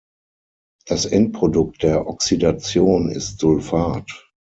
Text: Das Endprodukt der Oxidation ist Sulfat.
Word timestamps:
Das 0.87 1.05
Endprodukt 1.05 1.83
der 1.83 2.07
Oxidation 2.07 3.11
ist 3.11 3.39
Sulfat. 3.39 4.31